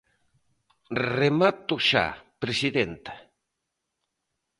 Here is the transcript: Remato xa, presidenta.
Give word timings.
Remato 1.19 1.75
xa, 1.87 2.05
presidenta. 2.41 3.13